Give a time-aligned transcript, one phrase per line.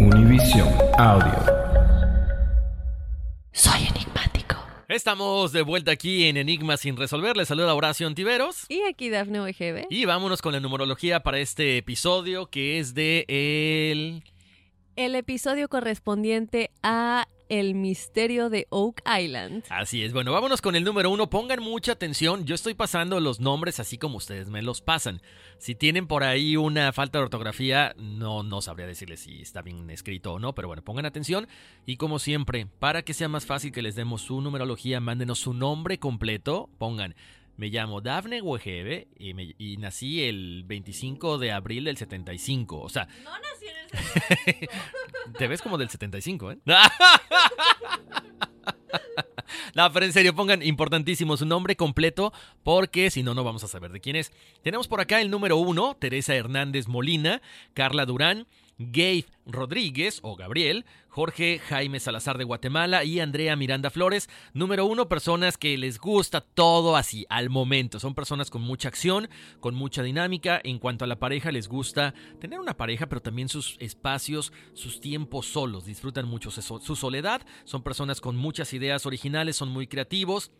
[0.00, 1.44] Univision Audio.
[3.52, 4.56] Soy enigmático.
[4.88, 7.36] Estamos de vuelta aquí en Enigma sin resolver.
[7.36, 8.64] Les saluda Horacio Antiveros.
[8.68, 9.86] Y aquí Dafne OGB.
[9.90, 14.22] Y vámonos con la numerología para este episodio que es de el...
[14.98, 19.62] El episodio correspondiente a El misterio de Oak Island.
[19.68, 20.12] Así es.
[20.12, 21.30] Bueno, vámonos con el número uno.
[21.30, 22.46] Pongan mucha atención.
[22.46, 25.22] Yo estoy pasando los nombres así como ustedes me los pasan.
[25.58, 29.88] Si tienen por ahí una falta de ortografía, no, no sabría decirles si está bien
[29.88, 30.52] escrito o no.
[30.56, 31.46] Pero bueno, pongan atención.
[31.86, 35.54] Y como siempre, para que sea más fácil que les demos su numerología, mándenos su
[35.54, 36.70] nombre completo.
[36.76, 37.14] Pongan
[37.58, 42.80] me llamo Dafne Wegebe y, me- y nací el 25 de abril del 75.
[42.80, 43.88] O sea, No nací en el
[44.70, 44.72] 75.
[45.38, 46.58] te ves como del 75, ¿eh?
[49.74, 52.32] No, pero en serio, pongan importantísimo su nombre completo
[52.62, 54.32] porque si no, no vamos a saber de quién es.
[54.62, 57.40] Tenemos por acá el número uno, Teresa Hernández Molina,
[57.74, 58.46] Carla Durán,
[58.78, 64.28] Gabe Rodríguez o Gabriel, Jorge Jaime Salazar de Guatemala y Andrea Miranda Flores.
[64.54, 67.98] Número uno, personas que les gusta todo así, al momento.
[67.98, 69.28] Son personas con mucha acción,
[69.60, 70.60] con mucha dinámica.
[70.62, 75.00] En cuanto a la pareja, les gusta tener una pareja, pero también sus espacios, sus
[75.00, 75.84] tiempos solos.
[75.84, 77.42] Disfrutan mucho su soledad.
[77.64, 80.52] Son personas con muchas ideas originales, son muy creativos.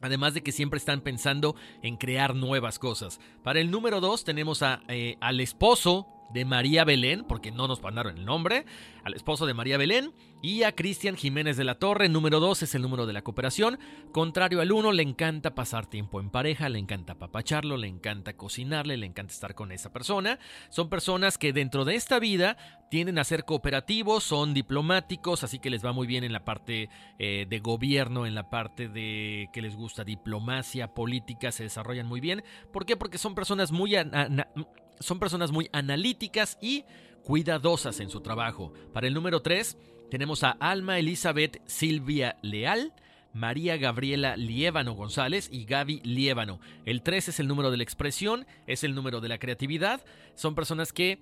[0.00, 3.20] Además de que siempre están pensando en crear nuevas cosas.
[3.42, 7.82] Para el número 2 tenemos a, eh, al esposo de María Belén, porque no nos
[7.82, 8.66] mandaron el nombre,
[9.04, 10.12] al esposo de María Belén
[10.42, 12.08] y a Cristian Jiménez de la Torre.
[12.08, 13.78] Número 2 es el número de la cooperación.
[14.12, 18.96] Contrario al 1, le encanta pasar tiempo en pareja, le encanta apapacharlo, le encanta cocinarle,
[18.96, 20.38] le encanta estar con esa persona.
[20.70, 22.56] Son personas que dentro de esta vida
[22.90, 26.88] tienden a ser cooperativos, son diplomáticos, así que les va muy bien en la parte
[27.18, 32.20] eh, de gobierno, en la parte de que les gusta diplomacia, política, se desarrollan muy
[32.20, 32.44] bien.
[32.72, 32.96] ¿Por qué?
[32.96, 33.96] Porque son personas muy,
[35.00, 36.84] son personas muy analíticas y
[37.22, 38.72] cuidadosas en su trabajo.
[38.92, 39.76] Para el número 3
[40.10, 42.92] tenemos a Alma Elizabeth Silvia Leal.
[43.34, 46.60] María Gabriela Liévano González y Gaby Liévano.
[46.86, 50.02] El 3 es el número de la expresión, es el número de la creatividad.
[50.34, 51.20] Son personas que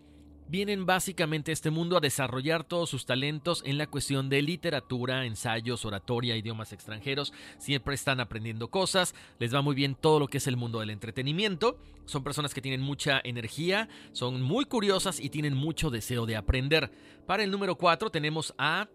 [0.48, 5.24] vienen básicamente a este mundo a desarrollar todos sus talentos en la cuestión de literatura,
[5.26, 7.32] ensayos, oratoria, idiomas extranjeros.
[7.58, 10.90] Siempre están aprendiendo cosas, les va muy bien todo lo que es el mundo del
[10.90, 11.78] entretenimiento.
[12.04, 16.90] Son personas que tienen mucha energía, son muy curiosas y tienen mucho deseo de aprender.
[17.26, 18.88] Para el número 4 tenemos a,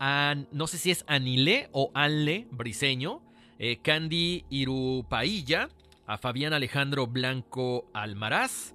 [0.00, 3.20] a- no sé si es Anile o Anle Briseño,
[3.58, 5.68] eh, Candy Irupailla,
[6.06, 8.74] a Fabián Alejandro Blanco Almaraz,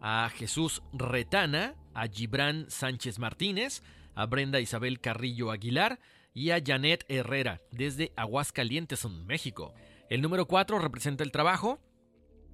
[0.00, 3.82] a Jesús Retana, a Gibran Sánchez Martínez,
[4.14, 5.98] a Brenda Isabel Carrillo Aguilar
[6.34, 9.74] y a Janet Herrera desde Aguascalientes, en México.
[10.10, 11.80] El número 4 representa el trabajo,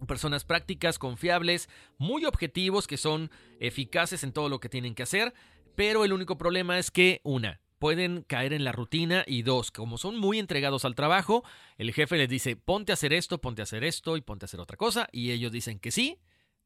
[0.06, 1.69] personas prácticas, confiables,
[1.99, 3.31] muy objetivos, que son
[3.61, 5.33] eficaces en todo lo que tienen que hacer,
[5.75, 9.99] pero el único problema es que, una, pueden caer en la rutina y dos, como
[9.99, 11.43] son muy entregados al trabajo,
[11.79, 14.47] el jefe les dice, ponte a hacer esto, ponte a hacer esto y ponte a
[14.47, 16.19] hacer otra cosa, y ellos dicen que sí,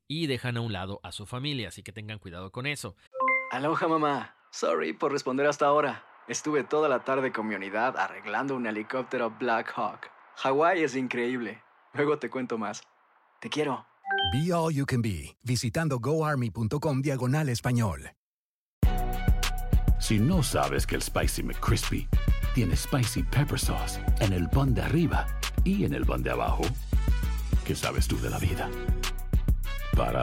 [0.08, 2.96] y dejan a un lado a su familia, así que tengan cuidado con eso.
[3.50, 6.04] Aloha mamá, sorry por responder hasta ahora.
[6.28, 10.10] Estuve toda la tarde con mi unidad arreglando un helicóptero Black Hawk.
[10.36, 11.62] Hawái es increíble.
[11.94, 12.82] Luego te cuento más.
[13.40, 13.86] Te quiero.
[14.32, 18.10] Be All You Can Be, visitando goarmy.com diagonal español.
[19.98, 22.08] Si no sabes que el Spicy McCrispy
[22.54, 25.26] tiene Spicy Pepper Sauce en el pan de arriba
[25.64, 26.62] y en el pan de abajo,
[27.64, 28.68] ¿qué sabes tú de la vida?
[29.96, 30.22] Para,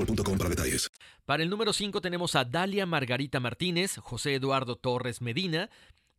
[0.05, 0.89] para detalles.
[1.25, 5.69] Para el número 5 tenemos a Dalia Margarita Martínez, José Eduardo Torres Medina,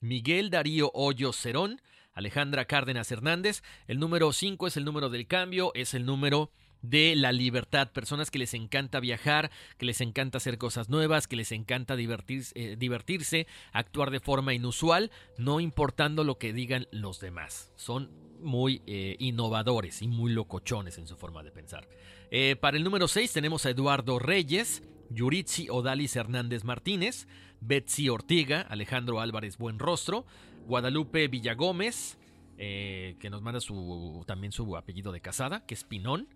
[0.00, 1.80] Miguel Darío Hoyo Cerón,
[2.12, 3.62] Alejandra Cárdenas Hernández.
[3.86, 6.50] El número 5 es el número del cambio, es el número
[6.82, 11.36] de la libertad, personas que les encanta viajar, que les encanta hacer cosas nuevas, que
[11.36, 17.20] les encanta divertirse, eh, divertirse, actuar de forma inusual, no importando lo que digan los
[17.20, 17.72] demás.
[17.76, 21.88] Son muy eh, innovadores y muy locochones en su forma de pensar.
[22.34, 27.28] Eh, para el número 6 tenemos a Eduardo Reyes, Yuritsi Odalis Hernández Martínez,
[27.60, 30.24] Betsy Ortiga, Alejandro Álvarez Buenrostro,
[30.66, 32.16] Guadalupe Villagómez,
[32.56, 36.26] eh, que nos manda su, también su apellido de casada, que es Pinón,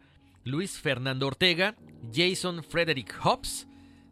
[0.44, 1.76] Luis Fernando Ortega,
[2.12, 3.66] Jason Frederick Hobbs,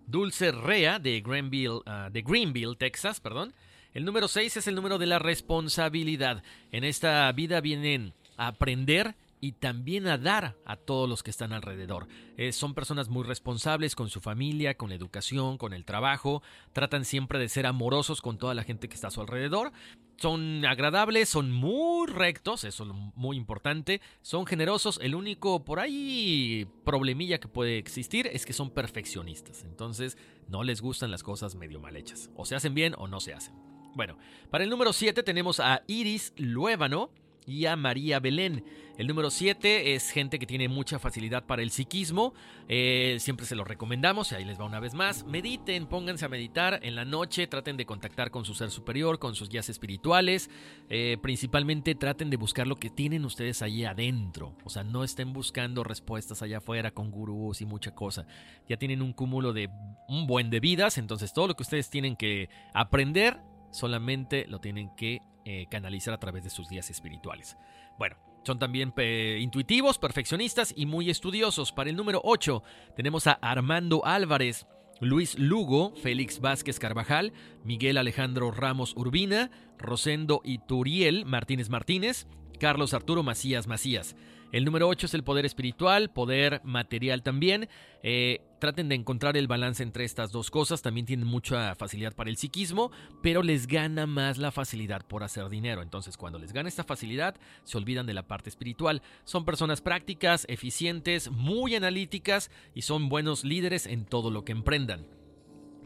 [0.07, 3.53] Dulce Rea de Greenville, ah, de Greenville, Texas, perdón.
[3.93, 6.43] El número 6 es el número de la responsabilidad.
[6.73, 11.53] En esta vida vienen a aprender y también a dar a todos los que están
[11.53, 12.09] alrededor.
[12.39, 16.43] Eh, son personas muy responsables con su familia, con la educación, con el trabajo.
[16.73, 19.71] Tratan siempre de ser amorosos con toda la gente que está a su alrededor.
[20.17, 24.01] Son agradables, son muy rectos, eso es muy importante.
[24.23, 24.99] Son generosos.
[25.03, 29.63] El único por ahí problemilla que puede existir es que son perfeccionistas.
[29.65, 30.17] Entonces
[30.49, 32.31] no les gustan las cosas medio mal hechas.
[32.35, 33.55] O se hacen bien o no se hacen.
[33.95, 34.17] Bueno,
[34.51, 37.11] para el número 7 tenemos a Iris Luébano
[37.47, 38.65] y a María Belén.
[38.97, 42.33] El número 7 es gente que tiene mucha facilidad para el psiquismo.
[42.69, 45.25] Eh, siempre se lo recomendamos y ahí les va una vez más.
[45.25, 49.35] Mediten, pónganse a meditar en la noche, traten de contactar con su ser superior, con
[49.35, 50.49] sus guías espirituales.
[50.91, 54.57] Eh, principalmente traten de buscar lo que tienen ustedes ahí adentro.
[54.65, 58.27] O sea, no estén buscando respuestas allá afuera con gurús y mucha cosa.
[58.69, 59.71] Ya tienen un cúmulo de
[60.09, 63.41] un buen de vidas, entonces todo lo que ustedes tienen que aprender
[63.73, 67.57] solamente lo tienen que eh, canalizar a través de sus días espirituales.
[67.99, 68.93] Bueno, son también
[69.39, 71.73] intuitivos, perfeccionistas y muy estudiosos.
[71.73, 72.63] Para el número 8
[72.97, 74.67] tenemos a Armando Álvarez,
[75.01, 77.33] Luis Lugo, Félix Vázquez Carvajal,
[77.65, 82.27] Miguel Alejandro Ramos Urbina, Rosendo Ituriel Martínez Martínez,
[82.61, 84.17] Carlos Arturo Macías Macías.
[84.55, 87.69] El número 8 es el poder espiritual, poder material también.
[88.05, 90.81] Eh, traten de encontrar el balance entre estas dos cosas.
[90.81, 95.49] También tienen mucha facilidad para el psiquismo, pero les gana más la facilidad por hacer
[95.49, 95.83] dinero.
[95.83, 97.35] Entonces, cuando les gana esta facilidad,
[97.65, 99.03] se olvidan de la parte espiritual.
[99.25, 105.05] Son personas prácticas, eficientes, muy analíticas y son buenos líderes en todo lo que emprendan.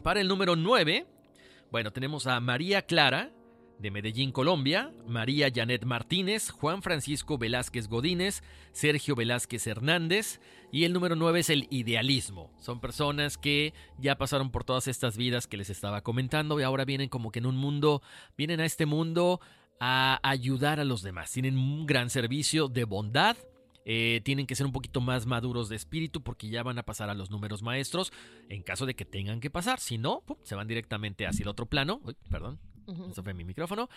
[0.03, 1.07] Para el número 9,
[1.71, 3.31] bueno, tenemos a María Clara,
[3.79, 10.39] de Medellín, Colombia, María Janet Martínez, Juan Francisco Velázquez Godínez, Sergio Velázquez Hernández
[10.71, 12.51] y el número 9 es el idealismo.
[12.59, 16.85] Son personas que ya pasaron por todas estas vidas que les estaba comentando y ahora
[16.85, 18.01] vienen como que en un mundo,
[18.37, 19.39] vienen a este mundo
[19.79, 21.31] a ayudar a los demás.
[21.31, 23.37] Tienen un gran servicio de bondad,
[23.85, 27.09] eh, tienen que ser un poquito más maduros de espíritu porque ya van a pasar
[27.09, 28.11] a los números maestros
[28.49, 29.79] en caso de que tengan que pasar.
[29.79, 32.01] Si no, se van directamente hacia el otro plano.
[32.03, 32.59] Uy, perdón,
[33.33, 33.89] mi micrófono.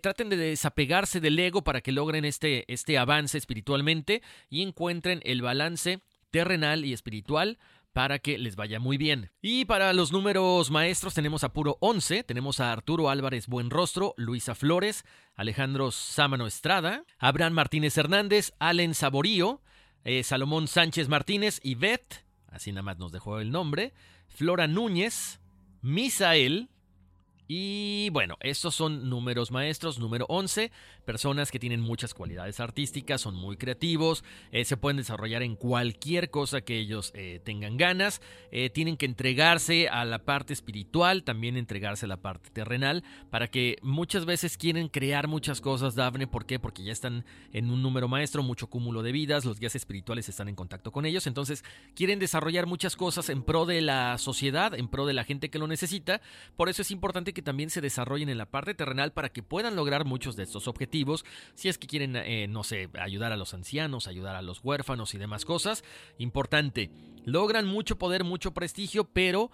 [0.00, 5.42] traten de desapegarse del ego para que logren este, este avance espiritualmente y encuentren el
[5.42, 7.58] balance terrenal y espiritual
[7.92, 9.30] para que les vaya muy bien.
[9.40, 14.54] Y para los números maestros tenemos a puro 11, tenemos a Arturo Álvarez Buenrostro, Luisa
[14.54, 15.04] Flores,
[15.34, 19.60] Alejandro Sámano Estrada, Abraham Martínez Hernández, Allen Saborío,
[20.04, 23.92] eh, Salomón Sánchez Martínez, Ivette, así nada más nos dejó el nombre,
[24.26, 25.40] Flora Núñez,
[25.82, 26.70] Misael,
[27.48, 29.98] y bueno, estos son números maestros.
[29.98, 30.70] Número 11,
[31.04, 36.30] personas que tienen muchas cualidades artísticas, son muy creativos, eh, se pueden desarrollar en cualquier
[36.30, 38.22] cosa que ellos eh, tengan ganas.
[38.52, 43.48] Eh, tienen que entregarse a la parte espiritual, también entregarse a la parte terrenal, para
[43.48, 46.26] que muchas veces quieren crear muchas cosas, Dafne.
[46.26, 46.58] ¿Por qué?
[46.58, 50.48] Porque ya están en un número maestro, mucho cúmulo de vidas, los guías espirituales están
[50.48, 51.26] en contacto con ellos.
[51.26, 55.50] Entonces, quieren desarrollar muchas cosas en pro de la sociedad, en pro de la gente
[55.50, 56.20] que lo necesita.
[56.56, 59.76] Por eso es importante que también se desarrollen en la parte terrenal para que puedan
[59.76, 61.24] lograr muchos de estos objetivos.
[61.54, 65.14] Si es que quieren, eh, no sé, ayudar a los ancianos, ayudar a los huérfanos
[65.14, 65.84] y demás cosas.
[66.18, 66.90] Importante,
[67.24, 69.50] logran mucho poder, mucho prestigio, pero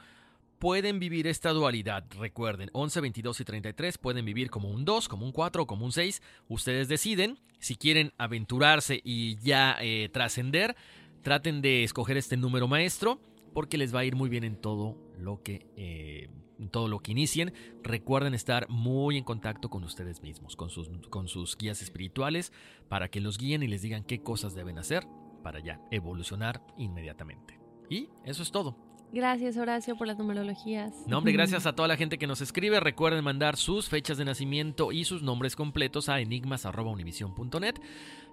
[0.58, 2.04] pueden vivir esta dualidad.
[2.18, 5.84] Recuerden, 11, 22 y 33 pueden vivir como un 2, como un 4 o como
[5.84, 6.22] un 6.
[6.48, 10.76] Ustedes deciden si quieren aventurarse y ya eh, trascender.
[11.22, 13.20] Traten de escoger este número maestro
[13.52, 16.28] porque les va a ir muy bien en todo lo que eh,
[16.70, 17.52] todo lo que inicien.
[17.82, 22.52] Recuerden estar muy en contacto con ustedes mismos, con sus, con sus guías espirituales,
[22.88, 25.06] para que los guíen y les digan qué cosas deben hacer
[25.42, 27.58] para ya evolucionar inmediatamente.
[27.88, 28.76] Y eso es todo.
[29.12, 30.92] Gracias Horacio por las numerologías.
[31.06, 32.78] No, hombre, gracias a toda la gente que nos escribe.
[32.78, 37.76] Recuerden mandar sus fechas de nacimiento y sus nombres completos a enigmas.univision.net.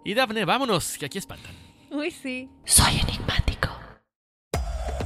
[0.03, 1.53] Y Dafne, vámonos, que aquí espantan.
[1.91, 2.50] Uy, sí.
[2.65, 3.45] Soy enigmático.